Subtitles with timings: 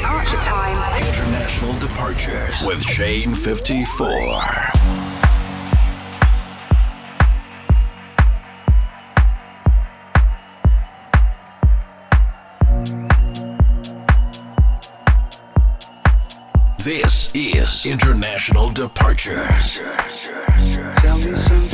[0.00, 1.02] Time.
[1.06, 4.06] International Departures with Shane 54.
[16.82, 19.80] This is International Departures.
[20.94, 21.69] Tell me something.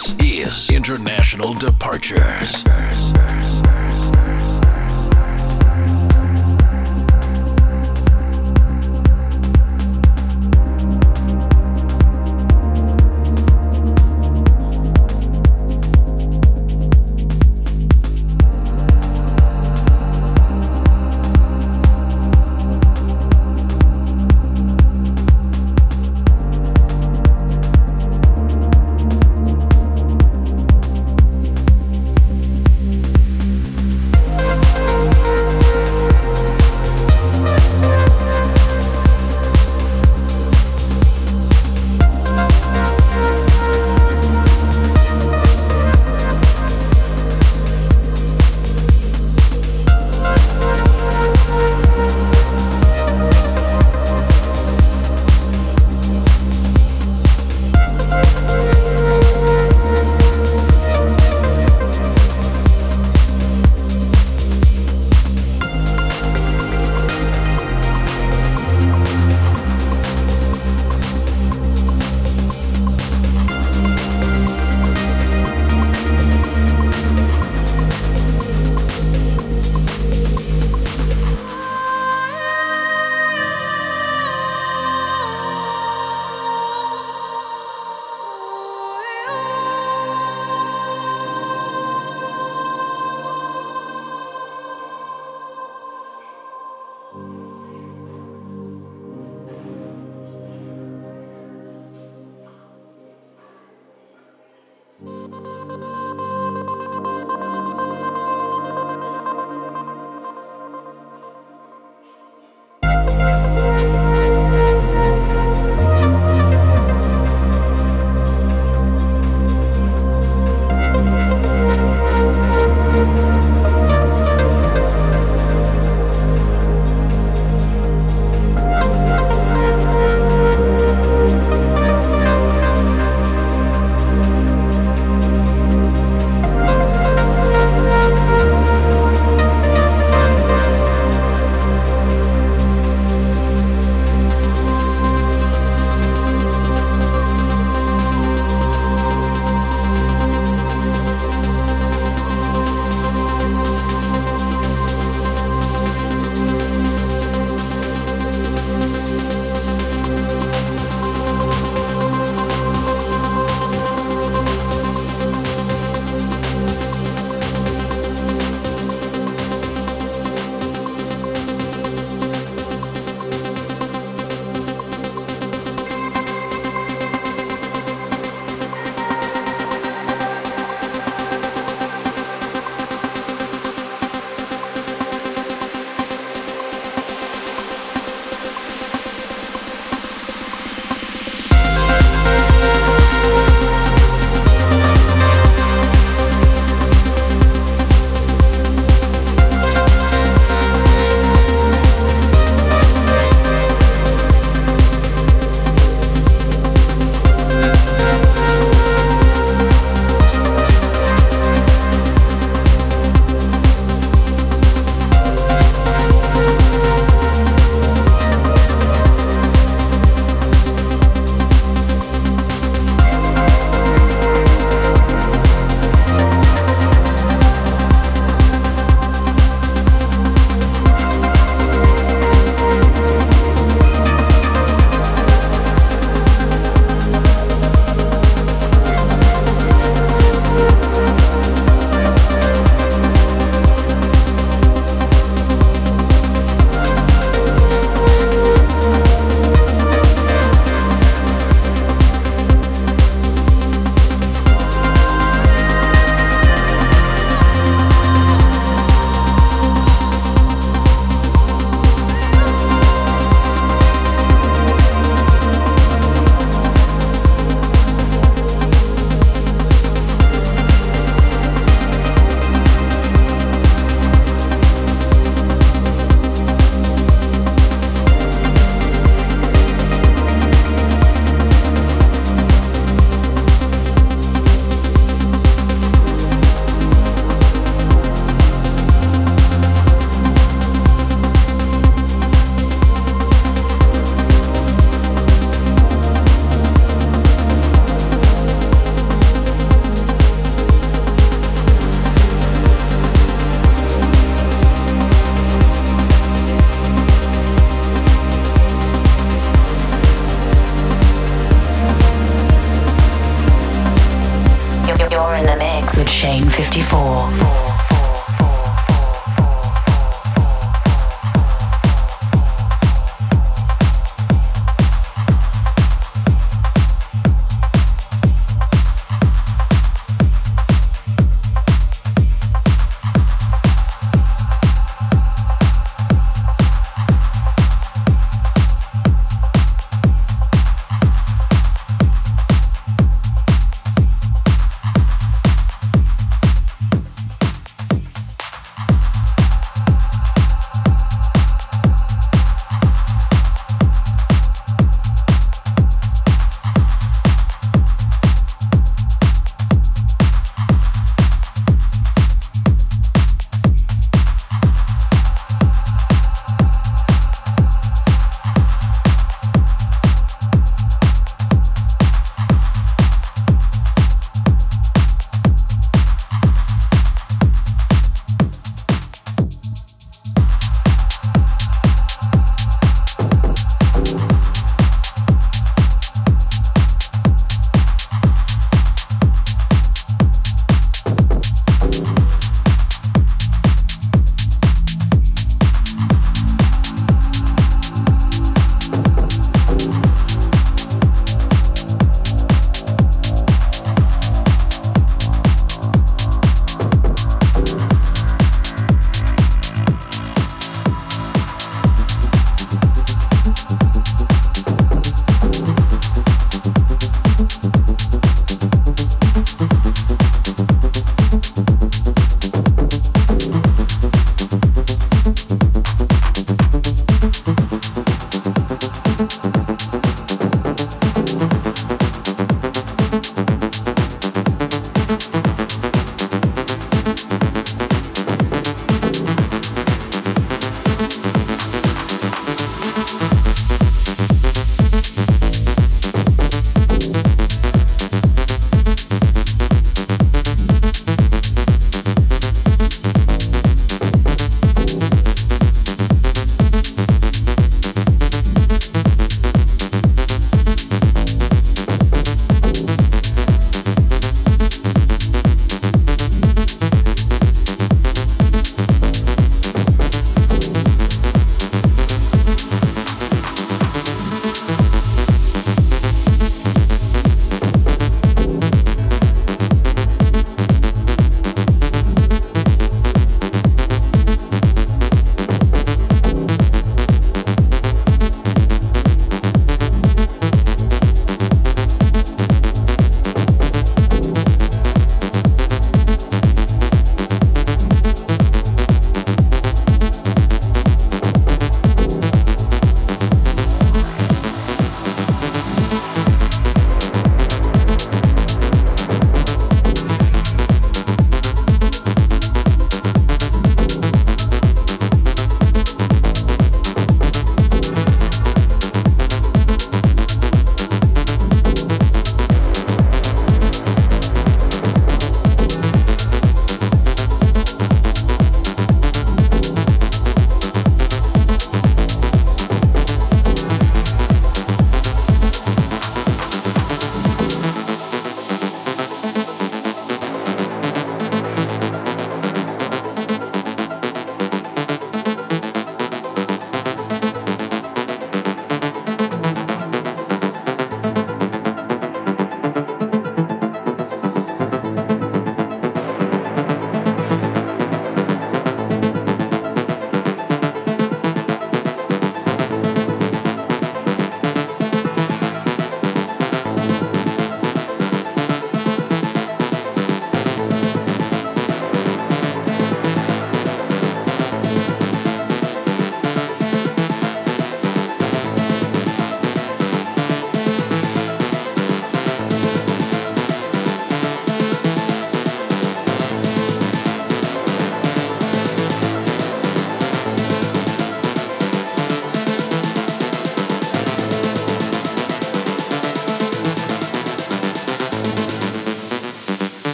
[0.00, 2.64] This is International Departures.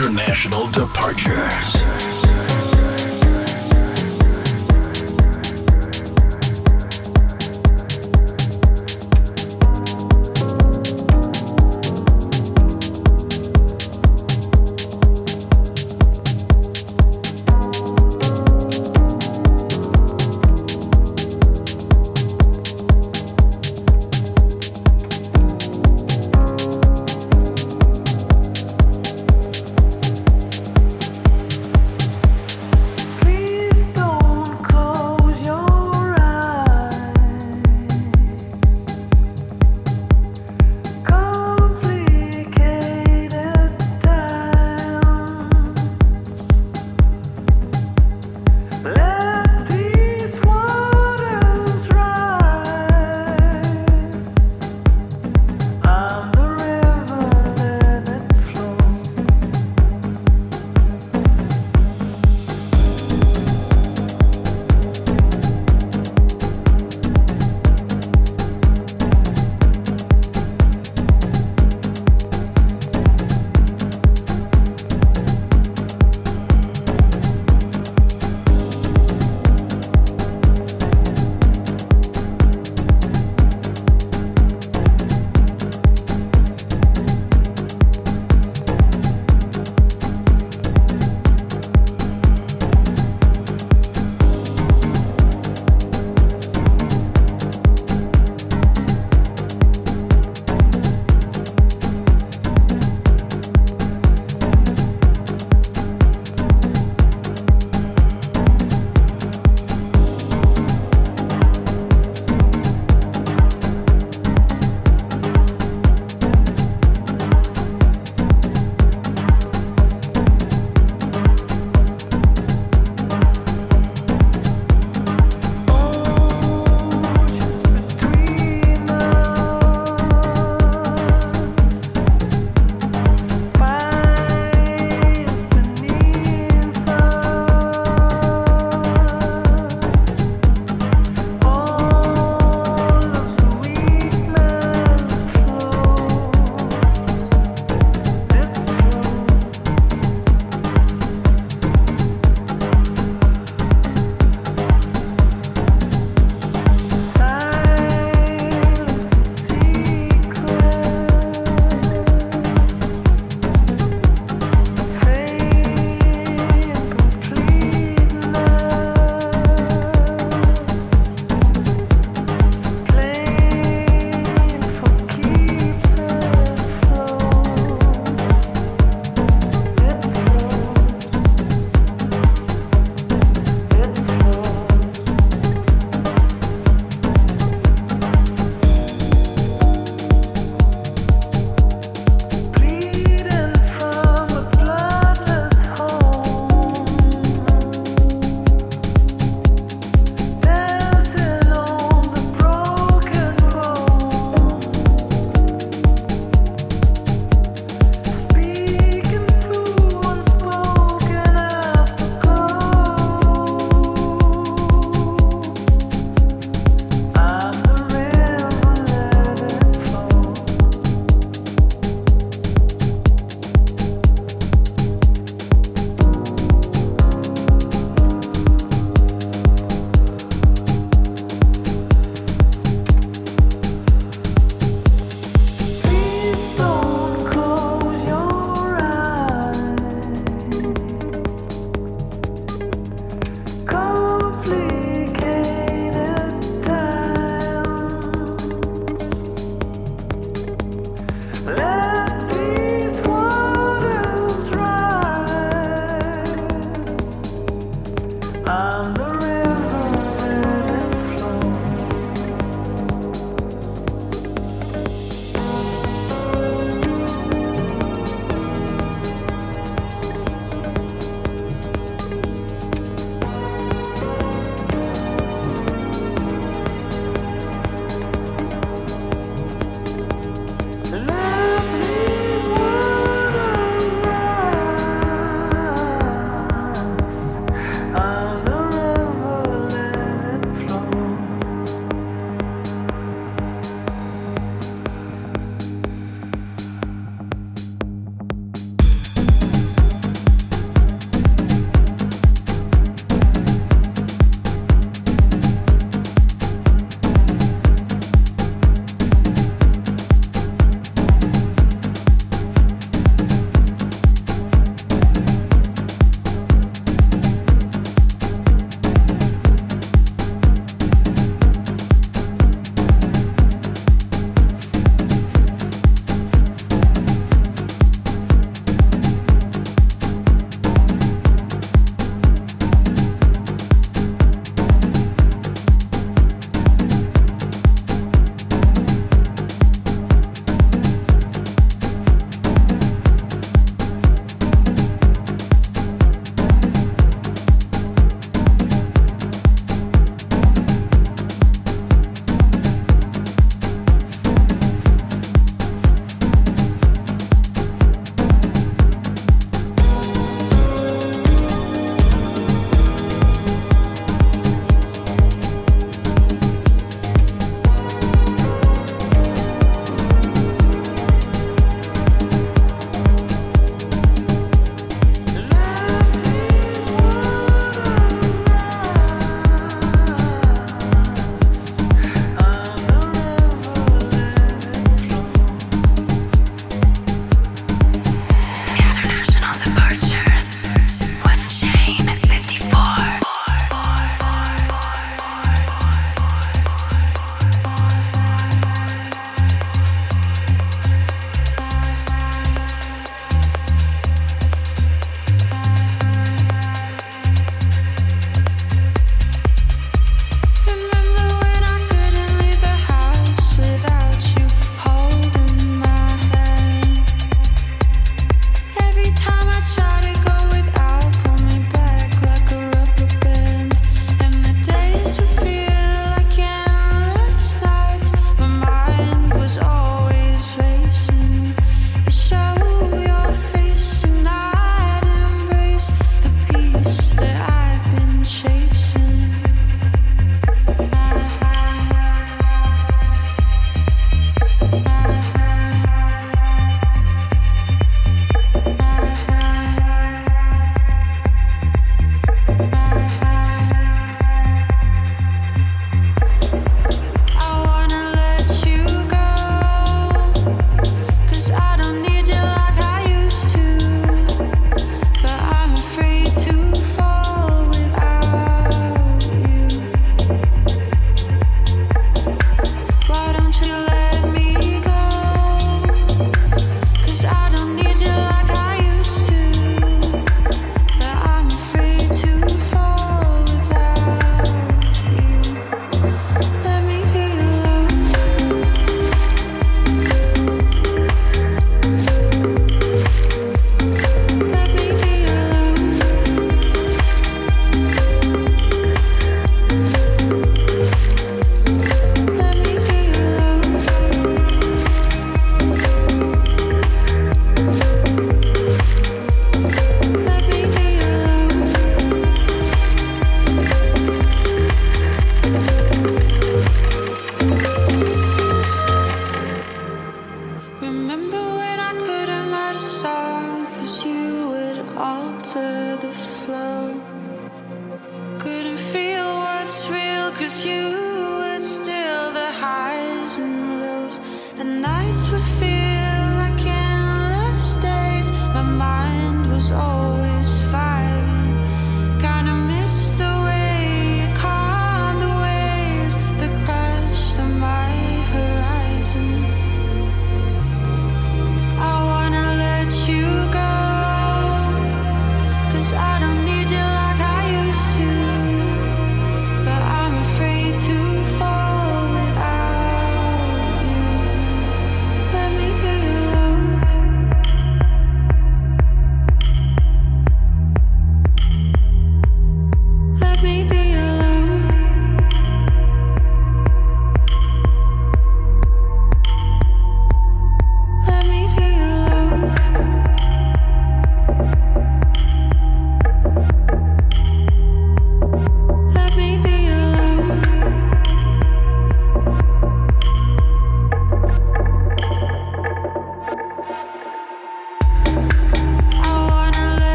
[0.00, 1.89] International Departures.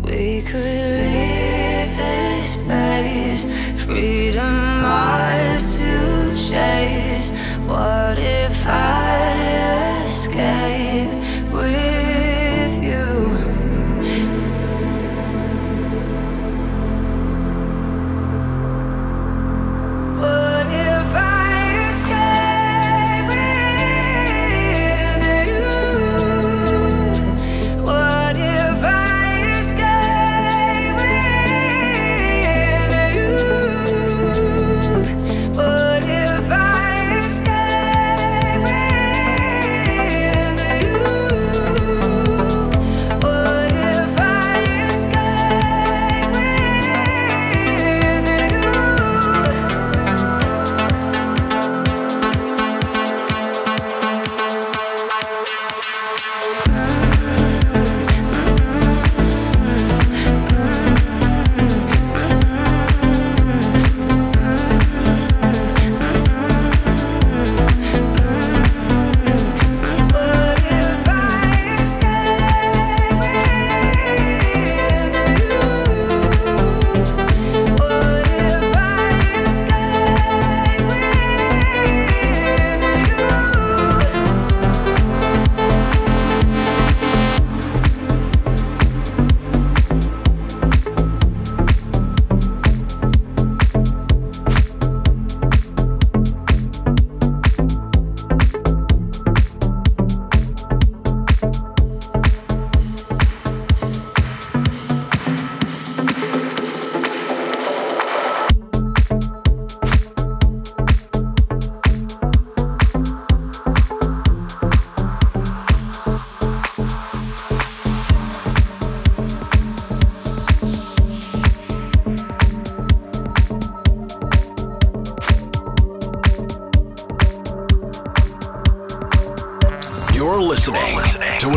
[0.00, 0.62] We could
[1.02, 3.44] leave this space,
[3.84, 7.21] freedom ours to chase.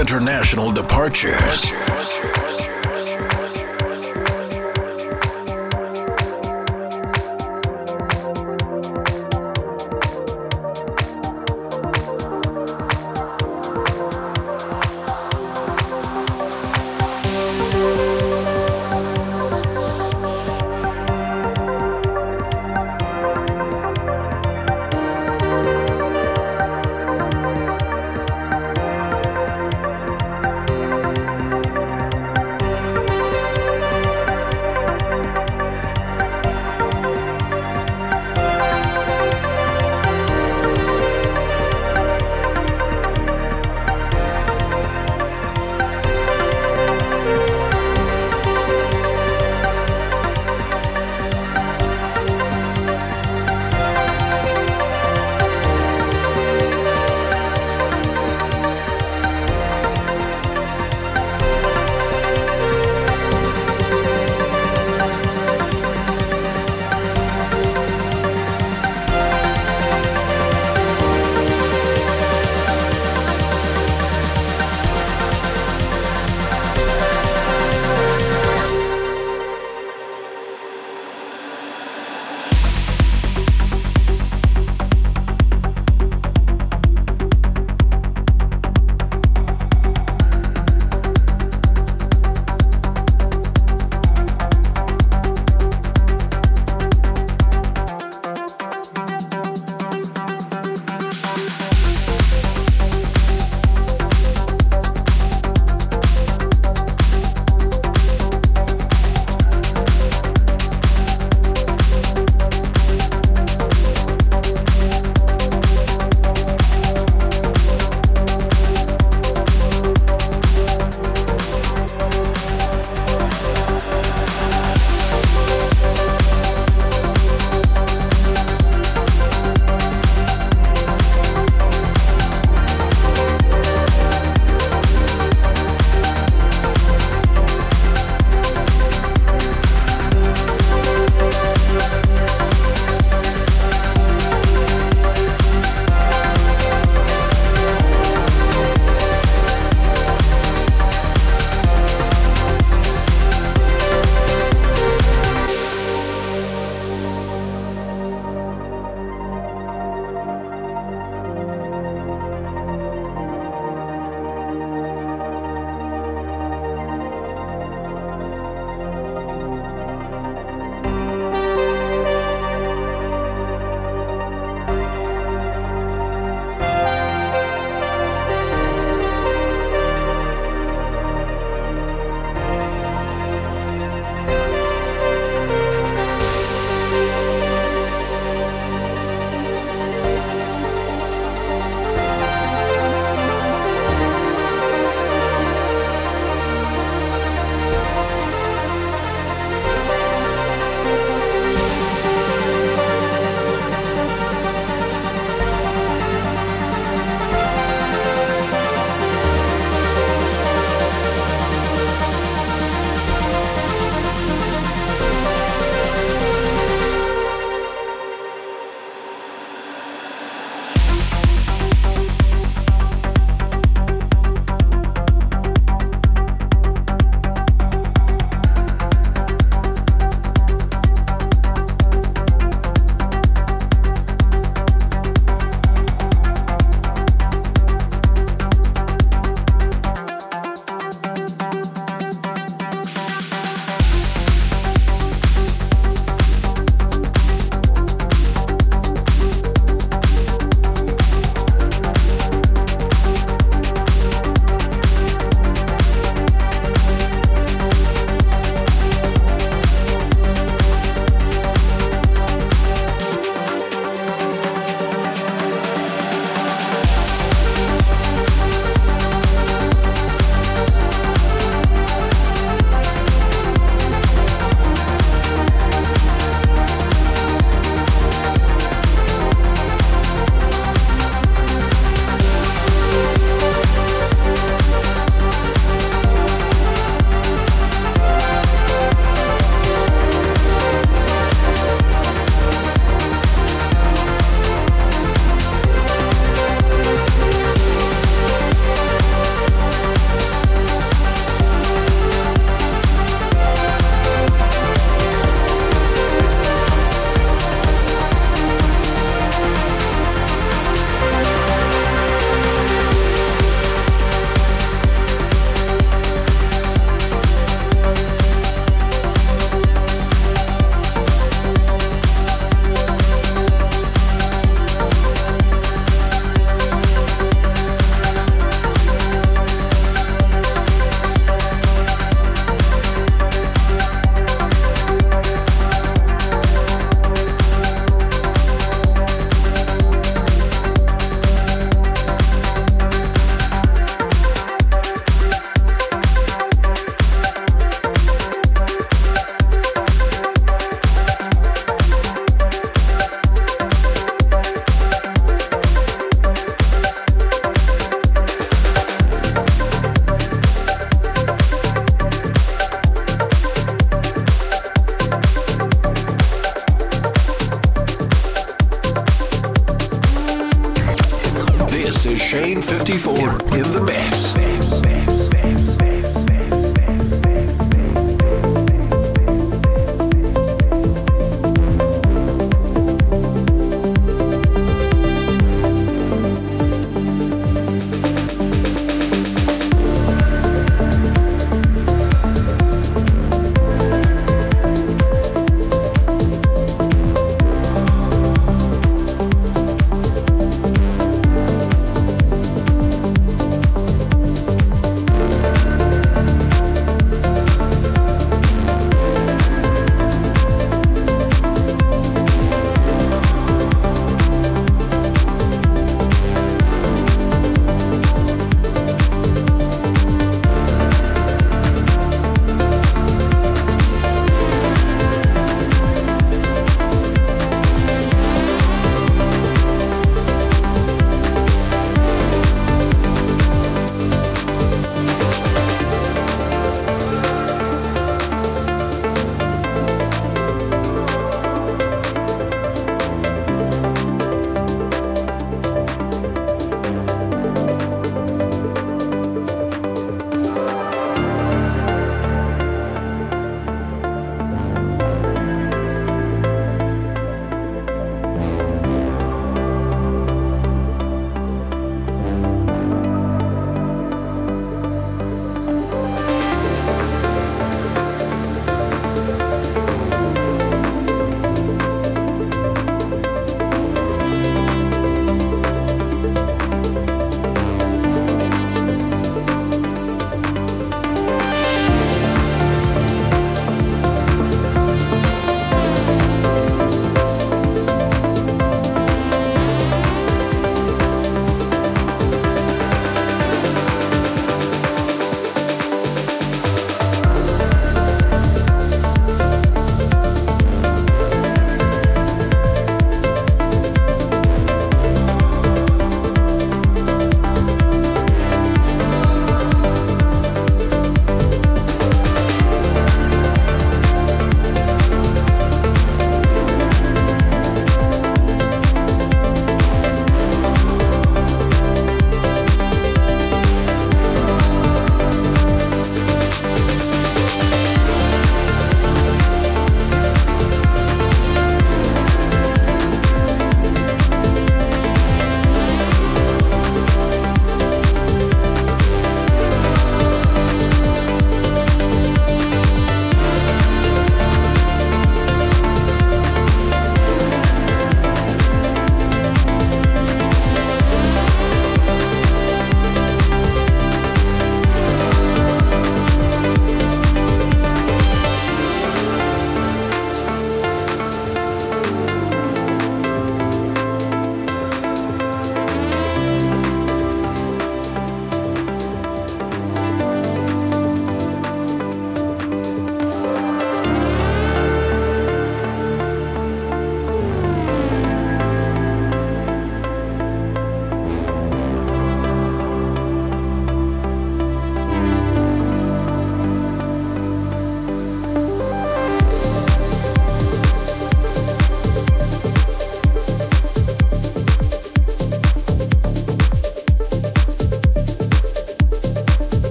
[0.00, 1.70] international departures.
[1.70, 2.03] departures.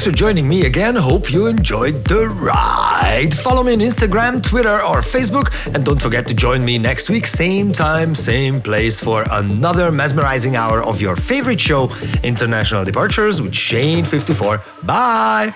[0.00, 0.96] Thanks for joining me again.
[0.96, 3.34] Hope you enjoyed the ride.
[3.34, 5.52] Follow me on Instagram, Twitter, or Facebook.
[5.74, 10.56] And don't forget to join me next week, same time, same place, for another mesmerizing
[10.56, 11.90] hour of your favorite show,
[12.22, 14.86] International Departures with Shane54.
[14.86, 15.54] Bye.